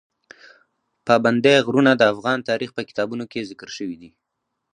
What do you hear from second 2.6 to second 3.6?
په کتابونو کې